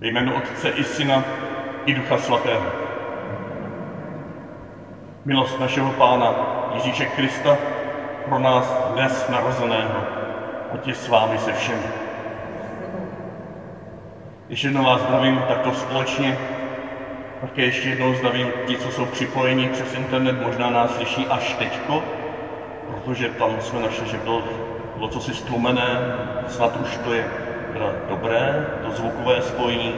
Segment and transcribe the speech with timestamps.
[0.00, 1.22] Ve jménu Otce i Syna
[1.86, 2.72] i Ducha Svatého.
[5.24, 6.34] Milost našeho Pána
[6.70, 7.56] Ježíše Krista
[8.24, 10.04] pro nás dnes narozeného,
[10.86, 11.84] je s vámi se všemi.
[14.48, 16.36] Ještě jednou vás zdravím takto společně,
[17.40, 22.02] také ještě jednou zdravím ti, co jsou připojeni přes internet, možná nás slyší až teďko,
[22.86, 24.42] protože tam jsme našli, že bylo,
[24.94, 26.00] bylo cosi stlumené,
[26.46, 29.94] snad už to je teda dobré, to zvukové spojení.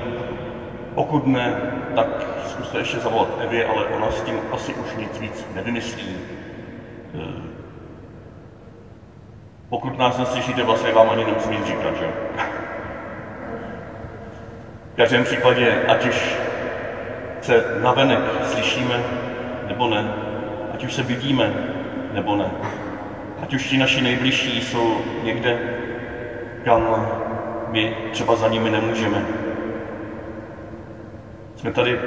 [0.94, 1.56] Pokud ne,
[1.94, 2.06] tak
[2.46, 6.16] zkuste ještě zavolat Evě, ale ona s tím asi už nic víc nevymyslí.
[7.14, 7.52] Eh,
[9.68, 12.08] pokud nás neslyšíte, vlastně vám ani nemusím nic říkat, že?
[14.92, 16.36] V každém případě, ať už
[17.40, 19.02] se navenek slyšíme,
[19.68, 20.14] nebo ne,
[20.74, 21.52] ať už se vidíme,
[22.12, 22.50] nebo ne,
[23.42, 25.58] ať už ti naši nejbližší jsou někde,
[26.64, 27.06] kam
[27.72, 29.24] my třeba za nimi nemůžeme.
[31.56, 31.98] Jsme tady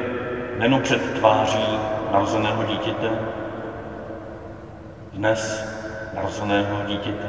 [0.58, 1.80] nejenom před tváří
[2.12, 3.10] narozeného dítěte,
[5.14, 5.66] dnes
[6.16, 7.28] narozeného dítěte,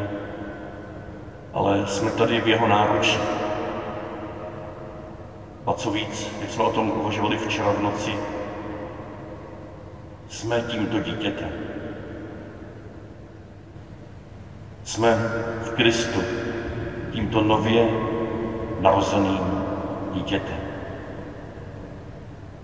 [1.55, 3.19] ale jsme tady v jeho náručí.
[5.67, 8.17] A co víc, jak jsme o tom uvažovali včera v noci,
[10.29, 11.51] jsme tímto dítětem.
[14.85, 15.15] Jsme
[15.63, 16.25] v Kristu,
[17.11, 17.89] tímto nově
[18.81, 19.65] narozeným
[20.13, 20.61] dítětem,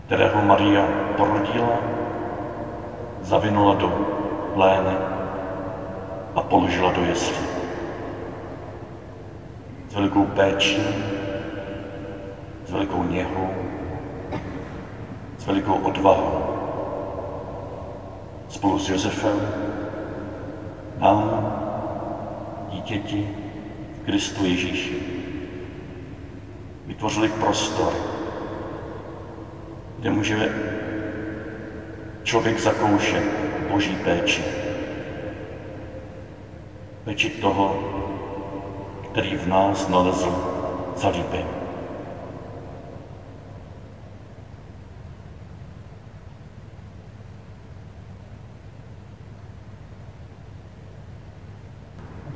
[0.07, 1.79] kterého Maria porodila,
[3.21, 3.89] zavinula do
[4.55, 4.97] plény
[6.35, 7.47] a položila do jeslí.
[9.89, 10.83] S velikou péčí,
[12.67, 13.49] s velikou něhou,
[15.39, 16.43] s velikou odvahou.
[18.49, 19.41] Spolu s Josefem
[20.99, 21.53] nám,
[22.71, 23.29] dítěti,
[24.05, 25.22] Kristu Ježíši,
[26.93, 27.93] vytvořili prostor,
[29.99, 30.49] kde může
[32.23, 33.25] člověk zakoušet
[33.69, 34.45] boží péči.
[37.05, 37.77] Péči toho,
[39.11, 40.37] který v nás nalezl
[40.97, 41.62] zalíbení.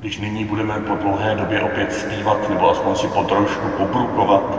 [0.07, 4.59] Když nyní budeme po dlouhé době opět zpívat, nebo aspoň si po trošku pobrukovat,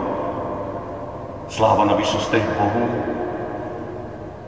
[1.48, 3.02] sláva na výsostech Bohu,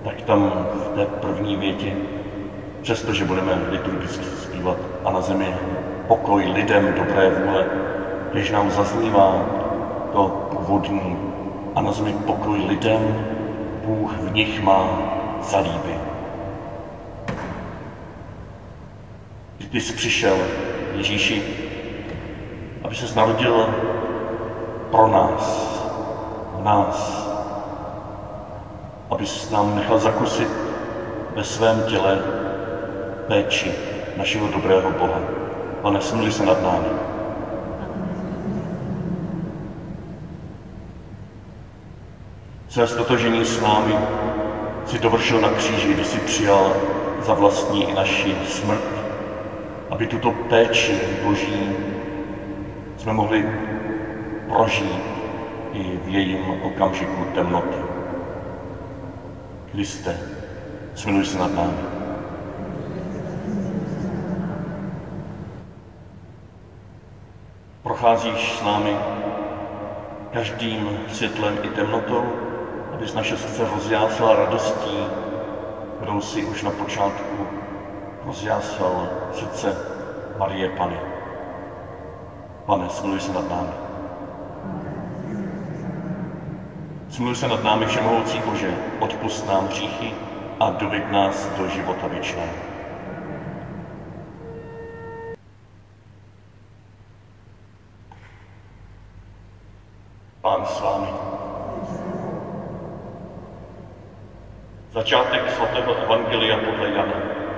[0.04, 1.96] tak tam v té první větě,
[2.82, 5.54] přestože budeme liturgicky zpívat a na zemi
[6.08, 7.66] pokoj lidem dobré vůle,
[8.32, 9.44] když nám zaznívá
[10.12, 11.16] to původní
[11.74, 13.16] a na zemi pokoj lidem,
[13.84, 15.02] Bůh v nich má
[15.40, 15.94] zalíby.
[19.72, 20.36] Jsi přišel
[20.96, 21.42] Ježíši,
[22.84, 23.66] aby se narodil
[24.90, 25.70] pro nás,
[26.60, 27.26] v nás,
[29.10, 30.48] aby nám nechal zakusit
[31.34, 32.18] ve svém těle
[33.26, 33.72] péči
[34.16, 35.20] našeho dobrého Boha.
[35.82, 36.88] Pane, smili se nad námi.
[42.68, 43.96] Své stotožení s námi
[44.86, 46.72] si dovršil na kříži, kdy si přijal
[47.20, 48.99] za vlastní i naši smrt
[50.00, 51.76] aby tuto péči Boží
[52.96, 53.44] jsme mohli
[54.48, 55.02] prožít
[55.72, 57.76] i v jejím okamžiku temnoty.
[59.72, 60.16] Kriste,
[60.94, 61.84] smiluj se nad námi.
[67.82, 68.96] Procházíš s námi
[70.32, 72.24] každým světlem i temnotou,
[72.92, 74.96] abys naše srdce rozjásala radostí,
[75.96, 77.60] kterou si už na počátku
[78.26, 79.76] rozjásal srdce
[80.38, 80.96] Marie Pany.
[82.66, 83.72] Pane, smiluj se nad námi.
[87.10, 90.14] Smiluj se nad námi, Všemohoucí Bože, odpust nám hříchy
[90.60, 92.54] a doveď nás do života věčného.
[100.40, 101.08] Pán s vámi.
[104.92, 107.49] Začátek svatého Evangelia podle Jana.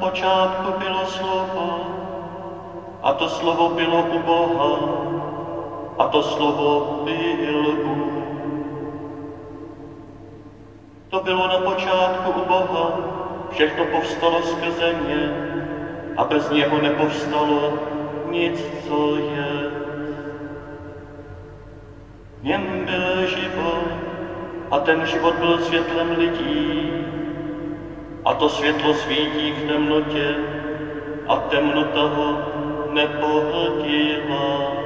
[0.00, 1.96] Počátku bylo slovo,
[3.02, 4.78] a to slovo bylo u Boha,
[5.98, 8.12] a to slovo byl Bůh.
[11.10, 12.92] To bylo na počátku u Boha,
[13.50, 15.30] všechno povstalo skrze mě,
[16.16, 17.72] a bez něho nepovstalo
[18.30, 19.70] nic, co je.
[22.40, 23.84] V něm byl život,
[24.70, 26.99] a ten život byl světlem lidí.
[28.24, 30.38] A to světlo svítí v temnotě
[31.26, 32.38] a temnota ho
[32.92, 34.76] nepohltila.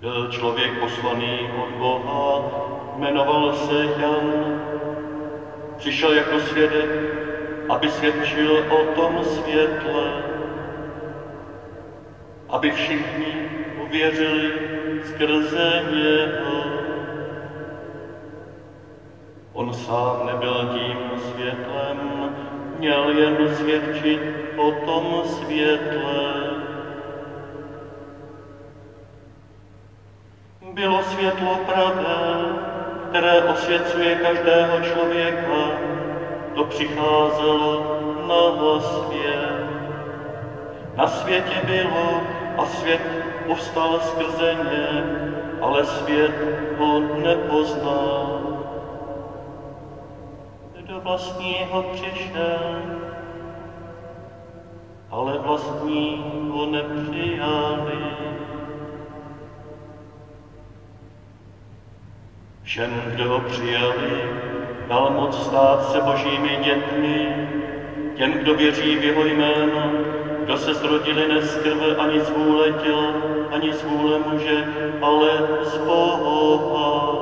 [0.00, 2.42] Byl člověk poslaný od Boha,
[2.98, 4.60] jmenoval se Jan.
[5.76, 6.88] Přišel jako svědek,
[7.68, 10.22] aby svědčil o tom světle,
[12.48, 13.48] aby všichni
[13.78, 14.52] uvěřili
[15.04, 16.47] skrze něho.
[19.58, 21.98] On sám nebyl tím světlem,
[22.78, 24.20] měl jen svědčit
[24.56, 26.24] o tom světle.
[30.74, 32.38] Bylo světlo pravé,
[33.08, 35.78] které osvěcuje každého člověka,
[36.54, 37.82] to přicházelo
[38.28, 39.78] na svět.
[40.96, 42.20] Na světě bylo
[42.58, 43.00] a svět
[43.46, 45.02] povstal skrze ně,
[45.60, 46.32] ale svět
[46.78, 48.47] ho nepoznal.
[50.98, 52.82] Do vlastního přišel,
[55.10, 57.98] ale vlastní ho nepřijali.
[62.62, 64.30] Všem, kdo ho přijali,
[64.88, 67.48] dal moc stát se božími dětmi,
[68.16, 69.90] těm, kdo věří v jeho jméno,
[70.44, 73.12] kdo se zrodili ne z krve ani z vůle těla,
[73.50, 74.64] ani z vůle muže,
[75.02, 75.30] ale
[75.62, 77.17] z Boha.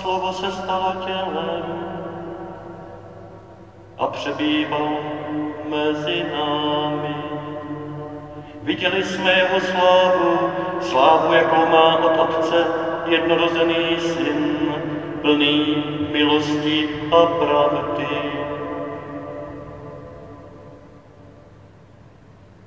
[0.00, 1.64] Slovo se stalo tělem
[3.98, 4.96] a přebýval
[5.68, 7.14] mezi námi.
[8.62, 10.50] Viděli jsme jeho slávu,
[10.80, 12.64] slávu, jakou má od Otce
[13.06, 14.74] jednorozený syn,
[15.20, 18.06] plný milosti a pravdy.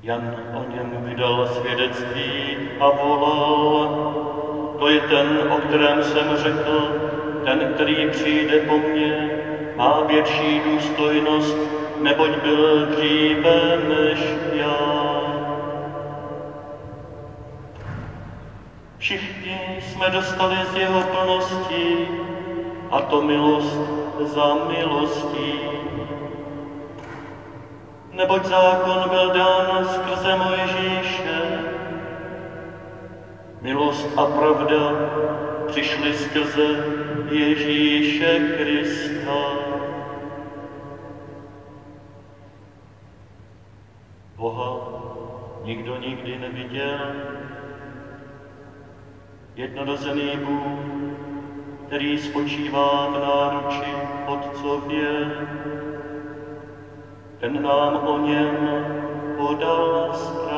[0.04, 4.12] Jan o něm vydal svědectví a volal,
[4.80, 7.01] to je ten, o kterém jsem řekl,
[7.46, 9.30] ten, který přijde po mně,
[9.76, 11.58] má větší důstojnost,
[12.02, 14.20] neboť byl dříve než
[14.54, 15.12] já.
[18.98, 22.08] Všichni jsme dostali z jeho plnosti,
[22.92, 23.82] a to milost
[24.20, 25.60] za milostí.
[28.12, 31.42] Neboť zákon byl dán skrze Mojžíše,
[33.62, 34.92] milost a pravda
[35.68, 37.01] přišly skrze
[37.32, 39.42] Ježíše Krista.
[44.38, 44.80] Boha
[45.64, 47.16] nikdo nikdy neviděl,
[49.56, 50.80] jednorozený Bůh,
[51.88, 53.94] který spočívá v náruči
[54.28, 55.32] Otcově,
[57.40, 58.58] ten nám o něm
[59.38, 60.51] podal zprávu.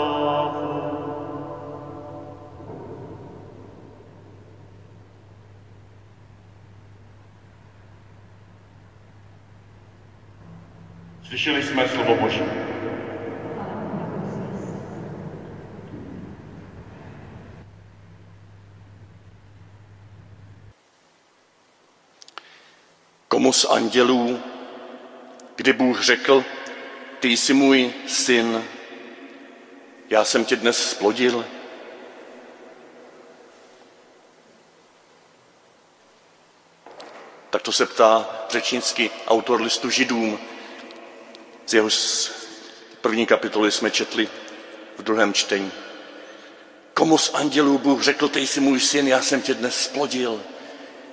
[11.44, 12.42] Slyšeli jsme slovo Boží.
[23.28, 24.40] Komu z andělů,
[25.56, 26.44] kdy Bůh řekl,
[27.19, 28.63] ty jsi můj syn,
[30.10, 31.46] já jsem tě dnes splodil.
[37.50, 40.39] Tak to se ptá řečnický autor listu židům,
[41.65, 41.89] z jeho
[43.01, 44.29] první kapitoly jsme četli
[44.98, 45.72] v druhém čtení.
[46.93, 50.43] Komu z andělů Bůh řekl, ty jsi můj syn, já jsem tě dnes splodil.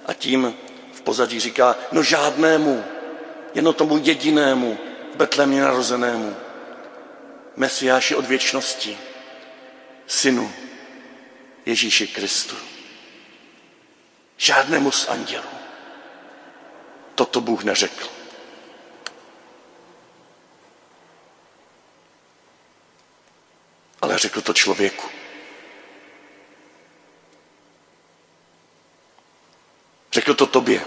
[0.06, 0.54] A tím
[0.92, 2.84] v pozadí říká, no žádnému,
[3.54, 4.78] jenom tomu jedinému,
[5.14, 6.36] v Betlémě narozenému,
[7.56, 8.98] Mesiáši od věčnosti,
[10.06, 10.52] synu
[11.66, 12.56] Ježíši Kristu.
[14.36, 15.50] Žádnému z andělů.
[17.14, 18.19] Toto Bůh neřekl.
[24.02, 25.08] Ale řekl to člověku.
[30.12, 30.84] Řekl to tobě.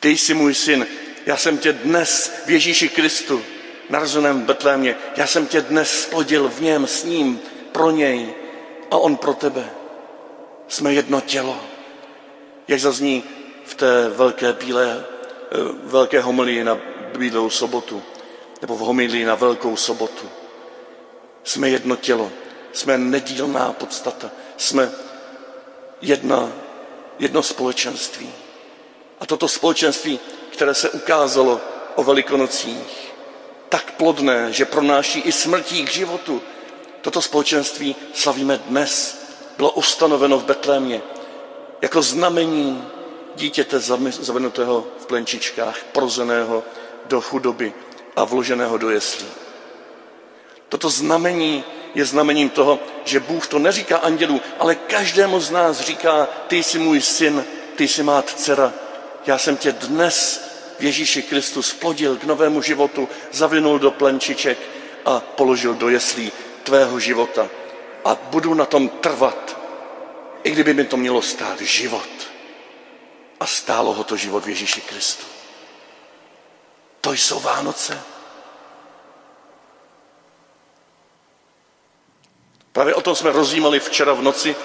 [0.00, 0.86] Ty jsi můj syn,
[1.26, 3.44] já jsem tě dnes v Ježíši Kristu,
[3.90, 7.40] narozeném v Betlémě, já jsem tě dnes splodil v něm, s ním,
[7.72, 8.34] pro něj
[8.90, 9.70] a on pro tebe.
[10.68, 11.60] Jsme jedno tělo.
[12.68, 13.24] Jak zazní
[13.64, 16.78] v té velké bílé, eh, velké homilii na
[17.18, 18.02] bílou sobotu,
[18.60, 20.28] nebo v homilii na velkou sobotu.
[21.44, 22.32] Jsme jedno tělo,
[22.72, 24.90] jsme nedílná podstata, jsme
[26.00, 26.52] jedna,
[27.18, 28.32] jedno společenství.
[29.20, 30.20] A toto společenství,
[30.50, 31.60] které se ukázalo
[31.94, 33.12] o velikonocích,
[33.68, 36.42] tak plodné, že pronáší i smrtí k životu.
[37.00, 39.22] Toto společenství slavíme dnes.
[39.56, 41.02] Bylo ustanoveno v Betlémě
[41.82, 42.84] jako znamení
[43.36, 46.64] dítěte zavenutého v plenčičkách, prozeného
[47.06, 47.72] do chudoby
[48.16, 49.26] a vloženého do jeslí.
[50.68, 56.28] Toto znamení je znamením toho, že Bůh to neříká andělů, ale každému z nás říká,
[56.46, 57.44] ty jsi můj syn,
[57.76, 58.72] ty jsi má dcera,
[59.26, 64.58] já jsem tě dnes v Ježíši Kristu splodil k novému životu, zavinul do plenčiček
[65.04, 66.32] a položil do jeslí
[66.62, 67.48] tvého života.
[68.04, 69.58] A budu na tom trvat,
[70.42, 72.08] i kdyby mi to mělo stát život.
[73.40, 75.35] A stálo ho to život v Ježíši Kristu.
[77.06, 78.00] To jsou Vánoce.
[82.72, 84.56] Právě o tom jsme rozjímali včera v noci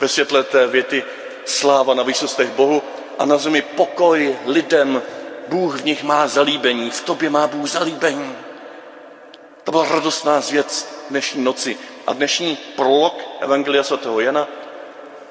[0.00, 1.04] ve světle té věty
[1.44, 2.82] sláva na výsostech Bohu
[3.18, 5.02] a na zemi pokoj lidem,
[5.48, 8.36] Bůh v nich má zalíbení, v tobě má Bůh zalíbení.
[9.64, 11.78] To byla radostná zvěc dnešní noci.
[12.06, 14.48] A dnešní prolog Evangelia svatého Jana,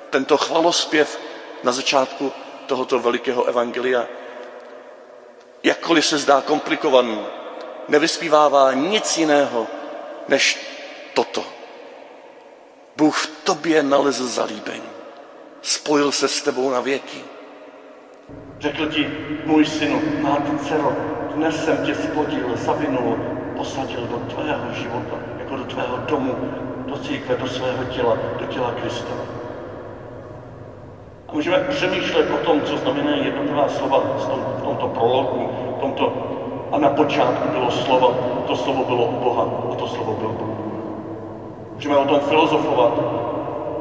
[0.09, 1.19] tento chvalospěv
[1.63, 2.31] na začátku
[2.65, 4.07] tohoto velikého evangelia,
[5.63, 7.19] jakkoliv se zdá komplikovaný,
[7.87, 9.67] nevyspívává nic jiného
[10.27, 10.59] než
[11.13, 11.43] toto.
[12.97, 14.89] Bůh v tobě nalezl zalíbení.
[15.61, 17.23] Spojil se s tebou na věky.
[18.59, 19.07] Řekl ti,
[19.45, 20.95] můj synu, má dcero,
[21.35, 23.19] dnes jsem tě splodil, zavinul,
[23.57, 26.35] posadil do tvého života, jako do tvého domu,
[26.87, 29.36] do církve, do svého těla, do těla Krista.
[31.27, 34.03] A můžeme přemýšlet o tom, co znamená jednotlivá slova
[34.57, 36.11] v tomto prologu, v tomto,
[36.71, 40.57] a na počátku bylo slovo, to slovo bylo u Boha a to slovo byl Bůh.
[41.75, 43.01] Můžeme o tom filozofovat,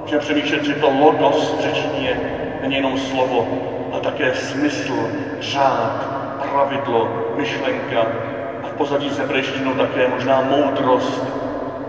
[0.03, 2.21] můžeme přemýšlet, že to logos v řečtině
[2.61, 3.49] není jenom slovo,
[3.91, 8.11] ale také smysl, řád, pravidlo, myšlenka
[8.63, 11.35] a v pozadí s hebrejštinou také možná moudrost.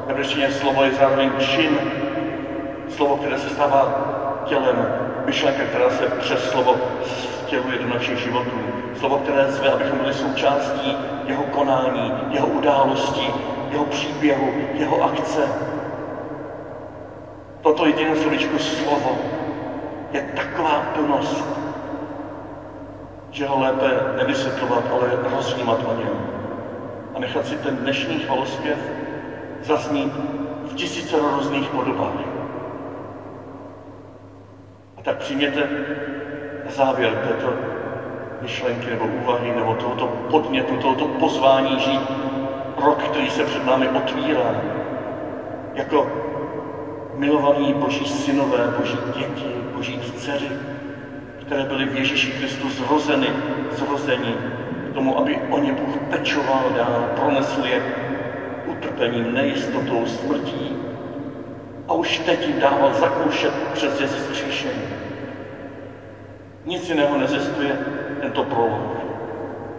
[0.04, 1.84] V hebrejštině slovo je zároveň čin,
[2.88, 4.04] slovo, které se stává
[4.44, 4.97] tělem,
[5.28, 6.76] myšlenka, která se přes slovo
[7.46, 8.60] vtěluje do našich životů.
[9.00, 13.34] Slovo, které zve, abychom byli součástí jeho konání, jeho událostí,
[13.72, 15.44] jeho příběhu, jeho akce.
[17.62, 19.18] Toto jediné slovičko slovo
[20.14, 21.46] je taková plnost,
[23.32, 26.18] že ho lépe nevysvětlovat, ale rozjímat o něm.
[27.16, 28.78] A nechat si ten dnešní chvalospěv
[29.64, 30.14] zaznít
[30.72, 32.37] v tisíce různých podobách.
[35.08, 35.70] Tak přijměte
[36.66, 37.56] závěr této
[38.42, 42.02] myšlenky nebo úvahy nebo tohoto podnětu, tohoto pozvání žít
[42.78, 44.62] rok, který se před námi otvírá
[45.74, 46.08] jako
[47.14, 50.56] milovaní boží synové, boží děti, boží dcery,
[51.40, 53.34] které byly v Ježíši Kristu zrozeny,
[53.70, 54.38] zrození
[54.92, 57.82] k tomu, aby o ně Bůh pečoval dál, pronesl je
[58.66, 60.87] utrpením, nejistotou, smrtí.
[61.88, 64.88] A už teď jim dával zakoušet přes je zkříšení.
[66.66, 67.78] Nic jiného nezestuje
[68.20, 68.98] tento prolog.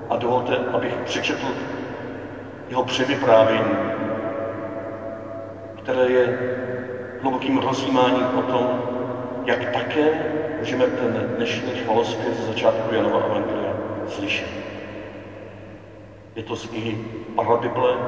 [0.09, 1.55] A dovolte, abych přečetl
[2.69, 3.77] jeho převyprávění,
[5.83, 6.35] které je
[7.21, 8.81] hlubokým rozjímáním o tom,
[9.45, 10.19] jak také
[10.59, 13.75] můžeme ten dnešní chvalospěv ze začátku Janova Evangelia
[14.07, 14.49] slyšet.
[16.37, 16.99] Je to z knihy
[17.35, 17.99] Parabible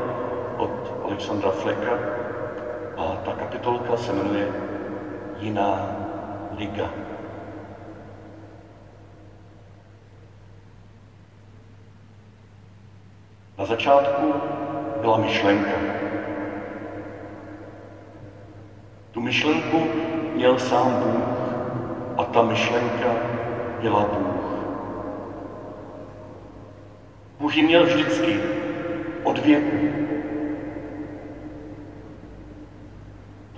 [0.56, 0.70] od
[1.02, 2.19] Alexandra Fleka
[2.96, 4.48] a ta kapitolka se jmenuje
[5.38, 5.96] Jiná
[6.56, 6.90] liga.
[13.58, 14.34] Na začátku
[15.00, 15.76] byla myšlenka.
[19.10, 19.82] Tu myšlenku
[20.34, 21.40] měl sám Bůh
[22.18, 23.14] a ta myšlenka
[23.80, 24.50] byla Bůh.
[27.40, 28.40] Bůh ji měl vždycky,
[29.24, 29.76] od věku.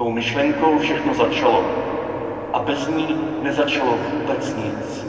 [0.03, 1.65] Tou myšlenkou všechno začalo
[2.53, 3.07] a bez ní
[3.43, 5.05] nezačalo vůbec nic.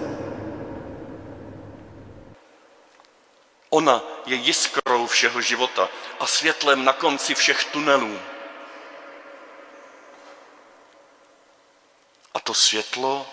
[3.70, 8.20] Ona je jiskrou všeho života a světlem na konci všech tunelů.
[12.34, 13.26] A to světlo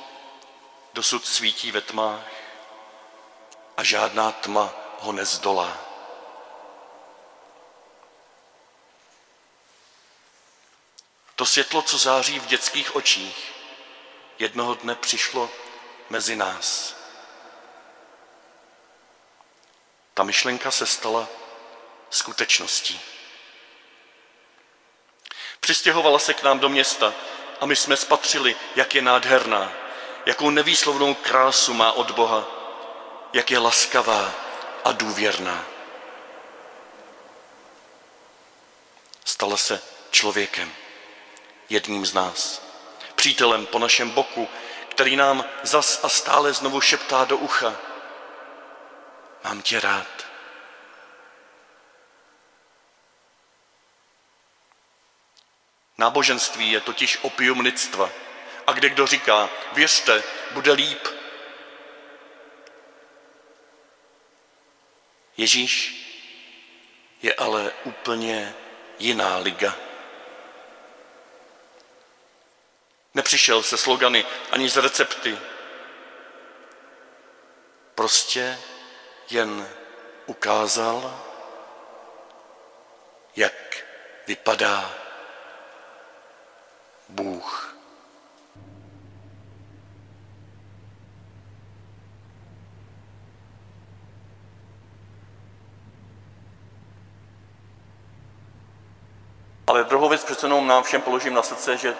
[0.94, 2.26] dosud svítí ve tmách
[3.76, 5.89] a žádná tma ho nezdolá.
[11.40, 13.52] To světlo, co září v dětských očích,
[14.38, 15.50] jednoho dne přišlo
[16.10, 16.96] mezi nás.
[20.14, 21.28] Ta myšlenka se stala
[22.10, 23.00] skutečností.
[25.60, 27.14] Přistěhovala se k nám do města
[27.60, 29.72] a my jsme spatřili, jak je nádherná,
[30.26, 32.46] jakou nevýslovnou krásu má od Boha,
[33.32, 34.34] jak je laskavá
[34.84, 35.64] a důvěrná.
[39.24, 40.72] stala se člověkem,
[41.70, 42.62] jedním z nás,
[43.14, 44.48] přítelem po našem boku,
[44.88, 47.76] který nám zas a stále znovu šeptá do ucha.
[49.44, 50.26] Mám tě rád.
[55.98, 58.10] Náboženství je totiž opium lidstva.
[58.66, 60.22] A kde kdo říká, věřte,
[60.52, 61.08] bude líp.
[65.36, 65.96] Ježíš
[67.22, 68.54] je ale úplně
[68.98, 69.89] jiná liga.
[73.20, 75.38] Nepřišel se slogany ani z recepty.
[77.94, 78.58] Prostě
[79.30, 79.68] jen
[80.26, 81.24] ukázal,
[83.36, 83.84] jak
[84.26, 84.94] vypadá
[87.08, 87.76] Bůh.
[99.66, 101.96] Ale druhou věc přece jenom nám všem položím na srdce, že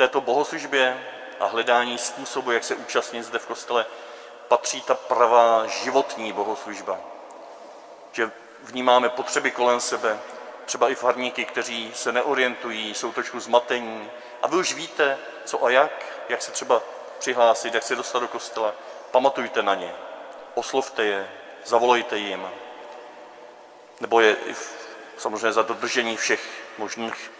[0.00, 1.04] této bohoslužbě
[1.40, 3.86] a hledání způsobu, jak se účastnit zde v kostele,
[4.48, 6.98] patří ta pravá životní bohoslužba.
[8.12, 8.30] Že
[8.62, 10.18] vnímáme potřeby kolem sebe,
[10.64, 14.10] třeba i farníky, kteří se neorientují, jsou trošku zmatení.
[14.42, 16.82] A vy už víte, co a jak, jak se třeba
[17.18, 18.74] přihlásit, jak se dostat do kostela.
[19.10, 19.94] Pamatujte na ně,
[20.54, 21.30] oslovte je,
[21.64, 22.48] zavolejte jim.
[24.00, 24.36] Nebo je
[25.18, 27.30] samozřejmě za dodržení všech možných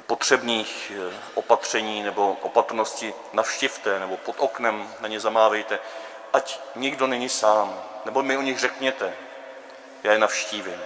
[0.00, 5.78] potřebných eh, opatření nebo opatrnosti navštivte nebo pod oknem na ně zamávejte,
[6.32, 9.14] ať nikdo není sám, nebo mi o nich řekněte,
[10.02, 10.80] já je navštívím.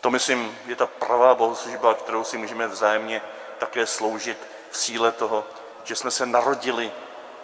[0.00, 3.22] To, myslím, je ta pravá bohoslužba, kterou si můžeme vzájemně
[3.58, 4.38] také sloužit
[4.70, 5.44] v síle toho,
[5.84, 6.92] že jsme se narodili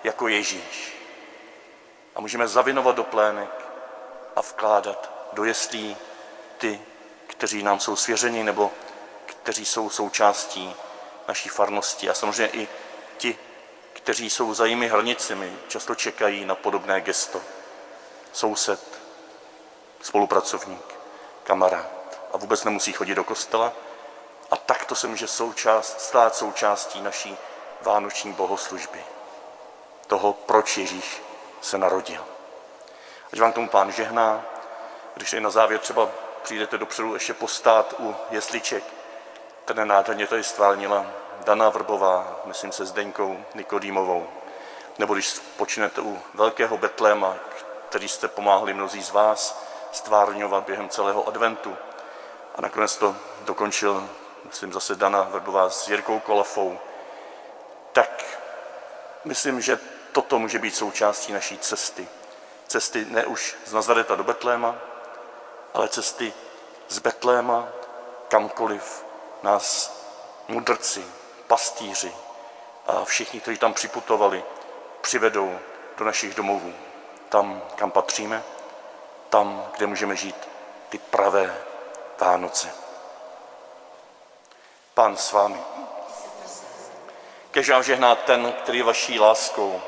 [0.05, 0.97] jako Ježíš.
[2.15, 3.51] A můžeme zavinovat do plének
[4.37, 5.97] a vkládat do jeslí
[6.59, 6.81] ty,
[7.27, 8.71] kteří nám jsou svěřeni nebo
[9.43, 10.75] kteří jsou součástí
[11.29, 12.69] naší farnosti a samozřejmě i
[13.17, 13.39] ti,
[13.93, 17.41] kteří jsou za jimi hranicemi, často čekají na podobné gesto.
[18.33, 19.01] Soused,
[20.03, 20.95] spolupracovník,
[21.45, 21.87] kamarád
[22.33, 23.73] a vůbec nemusí chodit do kostela.
[24.51, 27.37] A takto se může součást, stát součástí naší
[27.81, 29.05] vánoční bohoslužby.
[30.07, 31.23] Toho, proč Ježíš
[31.61, 32.25] se narodil.
[33.33, 34.45] Ať vám tomu pán žehná,
[35.15, 36.09] když je na závěr třeba
[36.43, 38.85] přijdete dopředu ještě postát u jesliček.
[39.65, 41.07] Ten nádherně tady stvárnila
[41.45, 44.27] Dana Vrbová, myslím se Zdeňkou Nikodýmovou.
[44.99, 47.37] Nebo když počnete u velkého Betléma,
[47.89, 51.77] který jste pomáhali mnozí z vás stvárňovat během celého adventu.
[52.55, 54.09] A nakonec to dokončil,
[54.45, 56.79] myslím, zase Dana Vrbová s Jirkou Kolafou.
[57.93, 58.25] Tak
[59.25, 59.79] myslím, že
[60.13, 62.09] toto může být součástí naší cesty.
[62.67, 64.75] Cesty ne už z Nazareta do Betléma,
[65.75, 66.33] ale cesty
[66.89, 67.69] z Betléma
[68.29, 69.05] kamkoliv
[69.43, 69.97] nás
[70.49, 71.05] mudrci,
[71.47, 72.13] pastýři
[72.87, 74.45] a všichni, kteří tam připutovali,
[75.01, 75.59] přivedou
[75.99, 76.75] do našich domovů.
[77.29, 78.43] Tam, kam patříme,
[79.29, 80.49] tam, kde můžeme žít
[80.89, 81.57] ty pravé
[82.19, 82.75] Vánoce.
[84.95, 85.61] Pán s vámi.
[87.51, 89.83] Kež vám žehná ten, který vaší láskou,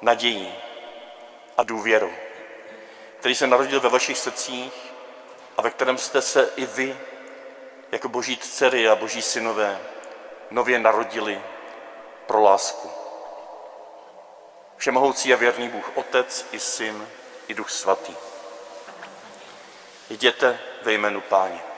[0.00, 0.54] nadějí
[1.56, 2.10] a důvěrou
[3.22, 4.72] který se narodil ve vašich srdcích
[5.56, 6.98] a ve kterém jste se i vy,
[7.92, 9.80] jako boží dcery a boží synové,
[10.50, 11.42] nově narodili
[12.26, 12.90] pro lásku.
[14.76, 17.08] Všemohoucí a věrný Bůh, Otec i Syn
[17.48, 18.14] i Duch Svatý.
[20.10, 21.71] Jděte ve jménu Páně.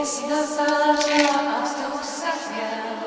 [0.00, 3.00] Hvězda zářila a vzduch se chvěl,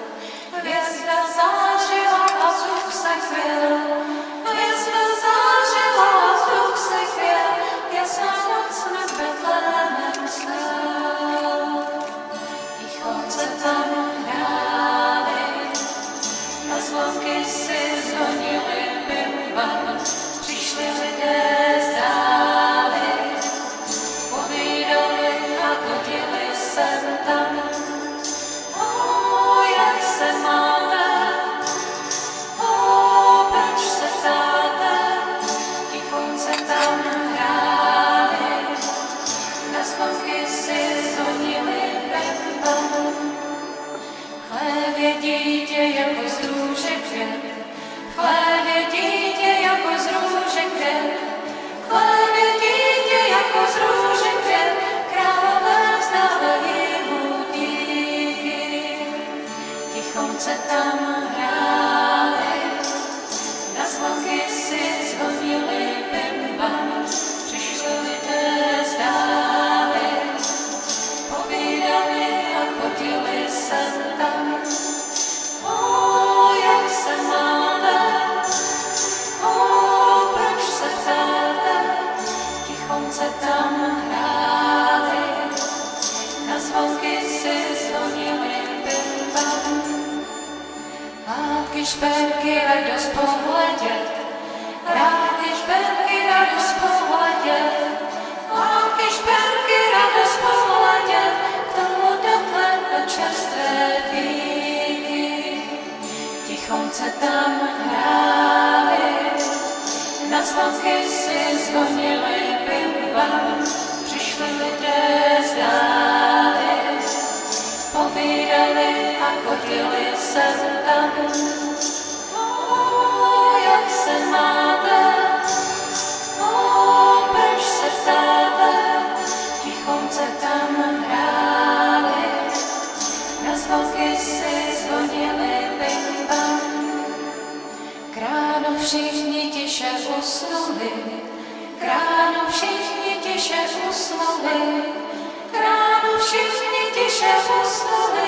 [147.23, 148.27] přerostly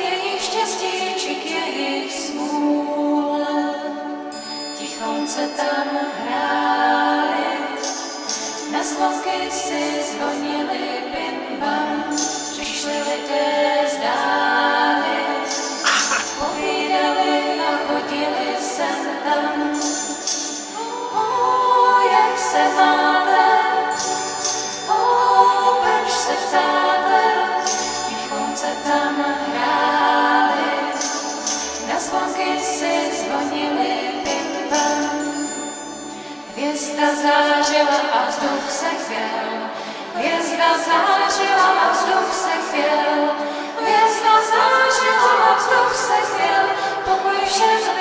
[0.00, 1.34] jejich štěstí či
[5.56, 7.44] tam hráli,
[8.72, 11.03] na slovky si zvonili
[36.94, 39.68] Hvězda zářila a vzduch se chvěl,
[40.14, 43.30] hvězda zářila a vzduch se chvěl,
[43.80, 46.66] hvězda zářila a vzduch se chvěl,
[47.04, 47.93] pokoj všem